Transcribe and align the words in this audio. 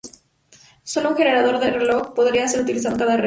Sólo 0.83 1.11
un 1.11 1.15
generador 1.15 1.59
de 1.59 1.69
reloj 1.69 2.15
podría 2.15 2.47
ser 2.47 2.61
utilizado 2.61 2.95
en 2.95 2.99
cada 3.01 3.17
red. 3.17 3.19